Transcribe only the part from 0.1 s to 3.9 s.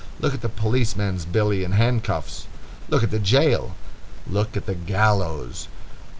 Look at the policeman's billy and handcuffs! Look at the jail!